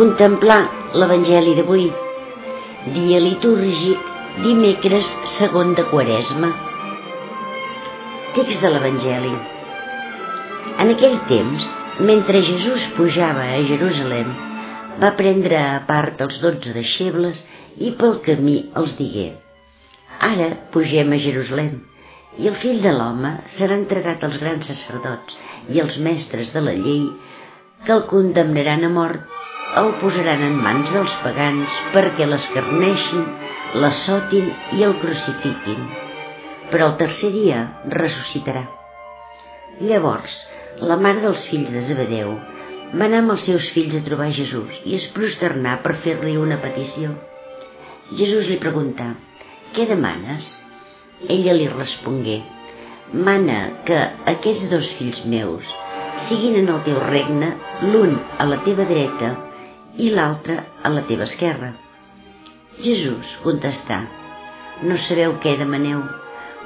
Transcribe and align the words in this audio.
Contemplar 0.00 0.94
l'Evangeli 0.96 1.50
d'avui, 1.58 1.82
dia 2.94 3.18
litúrgic, 3.20 4.04
dimecres 4.40 5.08
segon 5.28 5.74
de 5.76 5.82
Quaresma. 5.90 6.48
Text 8.32 8.62
de 8.64 8.70
l'Evangeli. 8.72 9.32
En 10.80 10.92
aquell 10.94 11.18
temps, 11.28 11.66
mentre 12.10 12.40
Jesús 12.46 12.86
pujava 12.96 13.44
a 13.58 13.58
Jerusalem, 13.68 14.30
va 15.02 15.10
prendre 15.18 15.58
a 15.60 15.82
part 15.90 16.24
els 16.24 16.40
dotze 16.46 16.72
deixebles 16.78 17.44
i 17.76 17.92
pel 18.00 18.16
camí 18.24 18.56
els 18.80 18.96
digué 19.02 19.26
Ara 20.30 20.48
pugem 20.72 21.12
a 21.12 21.20
Jerusalem 21.26 21.76
i 22.40 22.48
el 22.48 22.56
fill 22.64 22.80
de 22.86 22.94
l'home 22.96 23.34
serà 23.58 23.76
entregat 23.76 24.24
als 24.24 24.40
grans 24.40 24.72
sacerdots 24.72 25.36
i 25.76 25.84
als 25.84 26.00
mestres 26.08 26.56
de 26.56 26.64
la 26.64 26.76
llei 26.80 27.04
que 27.84 27.92
el 27.98 28.06
condemnaran 28.08 28.88
a 28.88 28.92
mort 28.96 29.40
el 29.78 29.92
posaran 30.00 30.40
en 30.42 30.56
mans 30.58 30.88
dels 30.90 31.12
pagans 31.22 31.74
perquè 31.94 32.26
l'escarneixin, 32.26 33.26
l'assotin 33.78 34.48
i 34.74 34.82
el 34.82 34.96
crucifiquin. 34.98 35.84
Però 36.70 36.88
el 36.90 36.96
tercer 36.98 37.30
dia 37.34 37.60
ressuscitarà. 37.92 38.64
Llavors, 39.80 40.34
la 40.82 40.96
mare 40.98 41.22
dels 41.22 41.44
fills 41.50 41.70
de 41.70 41.82
Zebedeu 41.86 42.32
va 42.90 43.06
anar 43.06 43.20
amb 43.22 43.36
els 43.36 43.44
seus 43.46 43.68
fills 43.74 43.94
a 43.94 44.02
trobar 44.06 44.32
Jesús 44.34 44.80
i 44.84 44.96
es 44.98 45.06
prosternà 45.14 45.76
per 45.84 46.00
fer-li 46.06 46.34
una 46.38 46.58
petició. 46.62 47.12
Jesús 48.10 48.48
li 48.50 48.58
preguntà, 48.62 49.12
què 49.76 49.86
demanes? 49.86 50.48
Ella 51.30 51.54
li 51.54 51.68
respongué, 51.70 52.40
mana 53.12 53.60
que 53.86 54.00
aquests 54.34 54.66
dos 54.72 54.90
fills 54.98 55.22
meus 55.30 55.70
siguin 56.26 56.58
en 56.58 56.72
el 56.74 56.82
teu 56.86 56.98
regne 57.06 57.52
l'un 57.86 58.18
a 58.38 58.48
la 58.50 58.58
teva 58.66 58.86
dreta 58.88 59.30
i 60.00 60.08
l'altre 60.14 60.56
a 60.82 60.90
la 60.92 61.02
teva 61.08 61.26
esquerra. 61.28 61.74
Jesús 62.80 63.32
contestà, 63.44 63.98
no 64.88 64.96
sabeu 65.06 65.34
què 65.42 65.56
demaneu, 65.60 66.00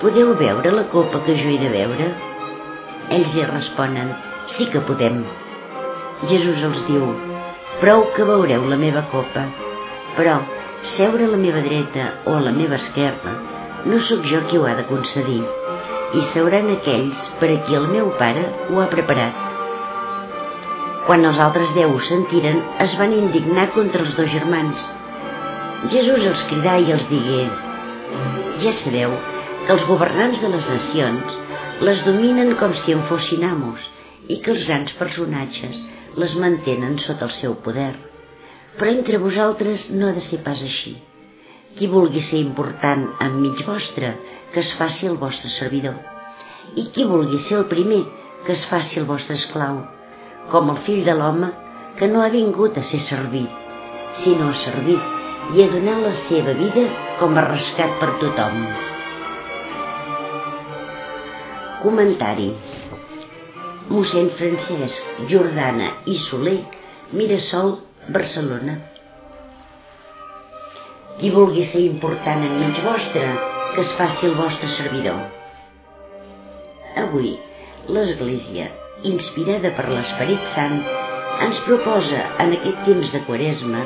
podeu 0.00 0.32
veure 0.40 0.72
la 0.74 0.86
copa 0.94 1.20
que 1.26 1.36
jo 1.38 1.52
he 1.52 1.58
de 1.60 1.70
veure? 1.70 2.08
Ells 3.16 3.36
hi 3.36 3.44
responen, 3.46 4.10
sí 4.54 4.66
que 4.72 4.82
podem. 4.88 5.20
Jesús 6.30 6.64
els 6.70 6.80
diu, 6.88 7.06
prou 7.82 8.08
que 8.16 8.26
veureu 8.26 8.66
la 8.72 8.78
meva 8.80 9.04
copa, 9.12 9.46
però 10.16 10.40
seure 10.96 11.28
a 11.28 11.34
la 11.34 11.38
meva 11.44 11.62
dreta 11.66 12.08
o 12.26 12.34
a 12.38 12.42
la 12.48 12.54
meva 12.56 12.80
esquerra 12.80 13.36
no 13.86 14.00
sóc 14.08 14.26
jo 14.32 14.42
qui 14.48 14.58
ho 14.58 14.66
ha 14.66 14.74
de 14.80 14.88
concedir, 14.90 15.44
i 16.18 16.24
seuran 16.32 16.74
aquells 16.74 17.22
per 17.38 17.52
a 17.54 17.60
qui 17.68 17.78
el 17.78 17.86
meu 17.94 18.10
pare 18.18 18.42
ho 18.68 18.82
ha 18.82 18.90
preparat 18.90 19.49
quan 21.10 21.26
els 21.26 21.40
altres 21.42 21.72
deu 21.74 21.90
ho 21.90 22.00
sentiren, 22.06 22.60
es 22.84 22.92
van 22.94 23.10
indignar 23.10 23.64
contra 23.74 24.04
els 24.04 24.12
dos 24.14 24.28
germans. 24.30 24.84
Jesús 25.90 26.22
els 26.22 26.44
cridà 26.46 26.76
i 26.78 26.94
els 26.94 27.08
digué, 27.10 27.40
ja 28.62 28.74
sabeu 28.78 29.16
que 29.64 29.74
els 29.74 29.88
governants 29.88 30.38
de 30.44 30.52
les 30.54 30.70
nacions 30.70 31.34
les 31.88 32.04
dominen 32.06 32.54
com 32.62 32.78
si 32.78 32.94
en 32.94 33.02
fossin 33.10 33.42
amos 33.48 33.90
i 34.30 34.38
que 34.38 34.54
els 34.54 34.62
grans 34.70 34.94
personatges 35.02 35.82
les 36.22 36.38
mantenen 36.46 36.98
sota 37.02 37.26
el 37.26 37.34
seu 37.42 37.58
poder. 37.66 37.90
Però 38.78 38.94
entre 38.94 39.18
vosaltres 39.26 39.90
no 39.90 40.06
ha 40.06 40.14
de 40.14 40.22
ser 40.30 40.44
pas 40.46 40.62
així. 40.62 40.94
Qui 41.74 41.90
vulgui 41.90 42.22
ser 42.22 42.38
important 42.46 43.08
enmig 43.26 43.66
vostre, 43.66 44.14
que 44.54 44.62
es 44.62 44.76
faci 44.78 45.10
el 45.10 45.18
vostre 45.18 45.50
servidor. 45.58 45.98
I 46.78 46.86
qui 46.94 47.02
vulgui 47.02 47.42
ser 47.42 47.64
el 47.64 47.72
primer, 47.72 48.04
que 48.46 48.54
es 48.54 48.68
faci 48.70 49.02
el 49.02 49.10
vostre 49.10 49.34
esclau 49.34 49.88
com 50.48 50.70
el 50.72 50.78
fill 50.86 51.04
de 51.06 51.14
l'home 51.14 51.50
que 51.98 52.08
no 52.08 52.22
ha 52.24 52.30
vingut 52.32 52.78
a 52.80 52.82
ser 52.82 53.00
servit, 53.04 53.50
sinó 54.22 54.50
a 54.50 54.58
servit 54.62 55.56
i 55.56 55.64
a 55.64 55.68
donar 55.72 55.98
la 56.00 56.12
seva 56.28 56.54
vida 56.56 56.86
com 57.20 57.36
a 57.36 57.44
rescat 57.48 57.98
per 58.00 58.10
tothom. 58.22 58.62
Comentari 61.82 62.50
Mossèn 63.90 64.28
Francesc 64.38 65.22
Jordana 65.30 65.88
i 66.06 66.16
Soler, 66.24 66.58
Mirasol, 67.12 67.72
Barcelona. 68.14 68.76
Qui 71.18 71.32
vulgui 71.34 71.64
ser 71.68 71.82
important 71.88 72.44
enmig 72.46 72.78
vostre, 72.86 73.24
que 73.74 73.82
es 73.82 73.94
faci 73.98 74.28
el 74.30 74.36
vostre 74.38 74.70
servidor. 74.76 75.24
Avui, 77.02 77.34
l'Església 77.90 78.70
inspirada 79.08 79.72
per 79.76 79.88
l'Esperit 79.88 80.42
Sant, 80.54 80.80
ens 81.46 81.60
proposa 81.64 82.24
en 82.42 82.54
aquest 82.56 82.82
temps 82.86 83.12
de 83.14 83.22
Quaresma 83.26 83.84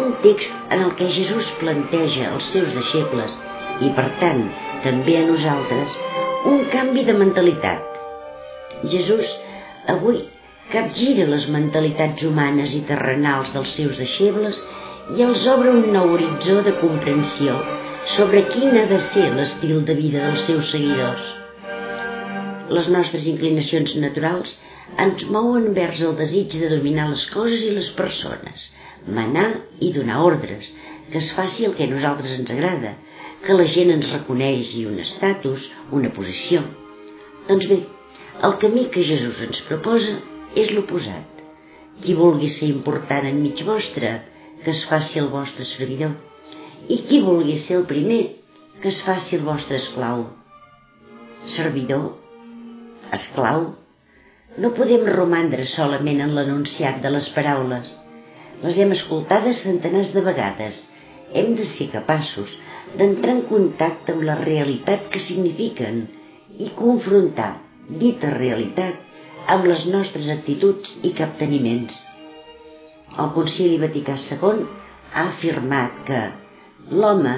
un 0.00 0.14
text 0.22 0.54
en 0.74 0.84
el 0.84 0.94
que 0.98 1.10
Jesús 1.16 1.50
planteja 1.60 2.30
als 2.30 2.50
seus 2.52 2.70
deixebles 2.76 3.34
i 3.82 3.90
per 3.96 4.06
tant 4.20 4.44
també 4.84 5.16
a 5.18 5.26
nosaltres 5.26 5.98
un 6.50 6.64
canvi 6.72 7.04
de 7.08 7.16
mentalitat. 7.18 7.98
Jesús 8.94 9.30
avui 9.90 10.22
capgira 10.72 11.28
les 11.28 11.46
mentalitats 11.50 12.24
humanes 12.26 12.74
i 12.78 12.82
terrenals 12.88 13.52
dels 13.54 13.74
seus 13.78 14.00
deixebles 14.00 14.60
i 15.16 15.24
els 15.26 15.46
obre 15.50 15.72
un 15.74 15.88
nou 15.94 16.14
horitzó 16.16 16.60
de 16.66 16.76
comprensió 16.80 17.56
sobre 18.16 18.44
quin 18.52 18.76
ha 18.78 18.84
de 18.90 19.00
ser 19.12 19.30
l'estil 19.34 19.82
de 19.88 19.96
vida 19.98 20.28
dels 20.28 20.46
seus 20.48 20.70
seguidors 20.72 21.43
les 22.68 22.88
nostres 22.88 23.26
inclinacions 23.28 23.92
naturals 24.00 24.52
ens 25.04 25.24
mouen 25.28 25.72
vers 25.76 26.00
el 26.06 26.14
desig 26.16 26.54
de 26.60 26.70
dominar 26.72 27.10
les 27.10 27.24
coses 27.32 27.64
i 27.66 27.72
les 27.74 27.90
persones, 27.98 28.68
manar 29.06 29.48
i 29.84 29.90
donar 29.92 30.22
ordres, 30.24 30.70
que 31.10 31.20
es 31.20 31.30
faci 31.36 31.66
el 31.68 31.74
que 31.76 31.84
a 31.84 31.90
nosaltres 31.90 32.38
ens 32.38 32.52
agrada, 32.54 32.94
que 33.44 33.56
la 33.56 33.66
gent 33.68 33.92
ens 33.92 34.12
reconegui 34.12 34.86
un 34.88 34.96
estatus, 35.02 35.68
una 35.92 36.12
posició. 36.16 36.62
Doncs 37.48 37.68
bé, 37.68 37.82
el 38.48 38.56
camí 38.62 38.86
que 38.94 39.04
Jesús 39.04 39.42
ens 39.44 39.60
proposa 39.68 40.16
és 40.56 40.72
l'oposat. 40.72 41.44
Qui 42.00 42.16
vulgui 42.16 42.48
ser 42.50 42.70
important 42.72 43.28
enmig 43.28 43.60
vostre, 43.68 44.16
que 44.64 44.72
es 44.72 44.82
faci 44.88 45.20
el 45.20 45.28
vostre 45.28 45.68
servidor. 45.68 46.16
I 46.88 47.02
qui 47.04 47.20
vulgui 47.20 47.58
ser 47.60 47.82
el 47.82 47.86
primer, 47.90 48.22
que 48.80 48.88
es 48.88 49.04
faci 49.04 49.36
el 49.36 49.44
vostre 49.44 49.76
esclau. 49.76 50.30
Servidor 51.54 52.23
esclau, 53.12 53.72
no 54.58 54.70
podem 54.76 55.06
romandre 55.10 55.66
solament 55.66 56.20
en 56.22 56.34
l'enunciat 56.36 57.00
de 57.02 57.10
les 57.10 57.28
paraules. 57.36 57.88
Les 58.62 58.78
hem 58.78 58.94
escoltades 58.94 59.62
centenars 59.66 60.12
de 60.14 60.22
vegades. 60.22 60.78
Hem 61.34 61.56
de 61.58 61.66
ser 61.66 61.88
capaços 61.92 62.52
d'entrar 62.98 63.34
en 63.34 63.42
contacte 63.50 64.14
amb 64.14 64.22
la 64.28 64.36
realitat 64.40 65.08
que 65.10 65.22
signifiquen 65.22 66.04
i 66.62 66.70
confrontar 66.78 67.50
dita 67.88 68.30
realitat 68.36 69.50
amb 69.50 69.66
les 69.68 69.84
nostres 69.90 70.30
actituds 70.32 70.94
i 71.02 71.10
capteniments. 71.18 71.96
El 73.18 73.32
Concili 73.34 73.80
Vaticà 73.82 74.14
II 74.22 74.62
ha 75.14 75.26
afirmat 75.32 75.98
que 76.06 76.22
l'home 76.94 77.34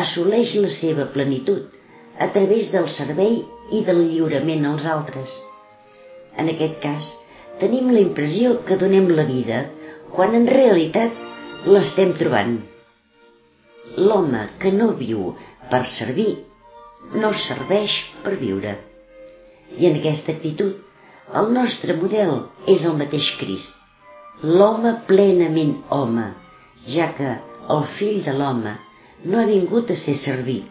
assoleix 0.00 0.54
la 0.64 0.72
seva 0.72 1.06
plenitud 1.12 1.68
a 2.18 2.30
través 2.34 2.70
del 2.72 2.88
servei 2.96 3.42
i 3.72 3.82
del 3.86 4.00
lliurament 4.10 4.66
als 4.68 4.84
altres. 4.84 5.32
En 6.36 6.50
aquest 6.50 6.80
cas, 6.82 7.06
tenim 7.60 7.90
la 7.94 8.02
impressió 8.02 8.58
que 8.68 8.78
donem 8.80 9.08
la 9.16 9.26
vida 9.28 9.64
quan 10.14 10.34
en 10.38 10.48
realitat 10.50 11.66
l'estem 11.66 12.14
trobant. 12.18 12.56
L'home 13.96 14.48
que 14.62 14.72
no 14.74 14.90
viu 14.98 15.30
per 15.70 15.84
servir 15.94 16.32
no 17.14 17.32
serveix 17.46 17.94
per 18.24 18.34
viure. 18.40 18.74
I 19.78 19.88
en 19.88 19.98
aquesta 20.00 20.34
actitud, 20.34 20.74
el 21.40 21.50
nostre 21.54 21.96
model 21.96 22.34
és 22.70 22.84
el 22.84 22.98
mateix 23.00 23.30
Crist, 23.38 23.72
l'home 24.42 24.92
plenament 25.08 25.76
home, 25.94 26.26
ja 26.90 27.10
que 27.16 27.36
el 27.74 27.84
fill 27.98 28.20
de 28.26 28.34
l'home 28.36 28.74
no 29.24 29.40
ha 29.40 29.48
vingut 29.48 29.90
a 29.90 29.96
ser 29.96 30.16
servit, 30.20 30.68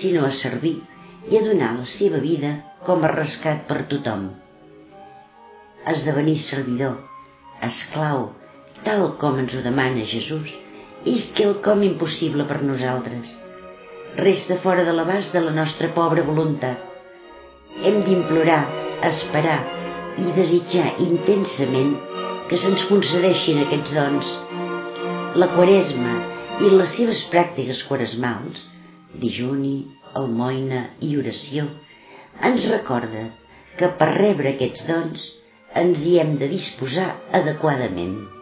sinó 0.00 0.24
a 0.26 0.32
servir 0.34 0.80
i 1.30 1.38
a 1.38 1.42
donar 1.42 1.72
la 1.78 1.86
seva 1.90 2.20
vida 2.22 2.52
com 2.86 3.04
a 3.04 3.12
rescat 3.12 3.64
per 3.70 3.82
tothom. 3.90 4.28
Esdevenir 5.92 6.36
servidor, 6.42 6.98
esclau, 7.66 8.28
tal 8.86 9.08
com 9.20 9.40
ens 9.42 9.54
ho 9.56 9.62
demana 9.64 10.06
Jesús, 10.10 10.52
és 11.06 11.26
quelcom 11.38 11.82
impossible 11.86 12.46
per 12.50 12.60
nosaltres. 12.62 13.30
Resta 14.18 14.58
fora 14.62 14.84
de 14.86 14.94
l'abast 14.96 15.34
de 15.36 15.42
la 15.44 15.54
nostra 15.54 15.90
pobra 15.96 16.24
voluntat. 16.26 16.82
Hem 17.84 18.00
d'implorar, 18.06 18.62
esperar 19.10 19.58
i 20.22 20.30
desitjar 20.38 20.94
intensament 21.04 21.92
que 22.48 22.58
se'ns 22.60 22.86
concedeixin 22.88 23.60
aquests 23.64 23.92
dons. 23.98 24.32
La 25.42 25.50
quaresma 25.52 26.14
i 26.62 26.70
les 26.72 26.94
seves 26.96 27.26
pràctiques 27.32 27.82
quaresmals 27.90 28.62
dijuni, 29.20 29.76
almoina 30.14 30.82
i 31.00 31.16
oració, 31.18 31.66
ens 32.50 32.66
recorda 32.70 33.26
que 33.80 33.90
per 34.00 34.12
rebre 34.14 34.54
aquests 34.54 34.86
dons 34.88 35.26
ens 35.82 36.00
hi 36.00 36.16
hem 36.20 36.36
de 36.40 36.48
disposar 36.52 37.10
adequadament. 37.40 38.35